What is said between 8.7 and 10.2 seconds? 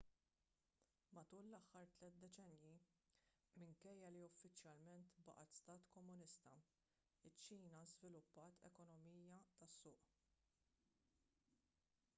ekonomija tas-suq